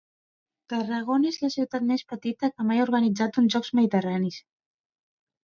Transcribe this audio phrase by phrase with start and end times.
[0.71, 4.43] Tarragona és la ciutat més petita que mai ha organitzat uns Jocs Mediterranis.